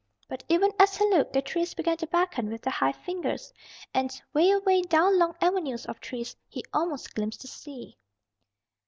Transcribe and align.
But 0.27 0.43
even 0.49 0.71
as 0.79 0.97
he 0.97 1.07
looked 1.11 1.33
the 1.33 1.43
trees 1.43 1.75
began 1.75 1.97
to 1.97 2.07
beckon 2.07 2.49
with 2.49 2.63
their 2.63 2.71
high 2.73 2.91
fingers, 2.91 3.53
and 3.93 4.19
'way 4.33 4.49
away, 4.49 4.81
down 4.81 5.19
long 5.19 5.35
avenues 5.41 5.85
of 5.85 5.99
trees 5.99 6.35
he 6.49 6.63
almost 6.73 7.13
glimpsed 7.13 7.41
the 7.43 7.47
sea. 7.47 7.99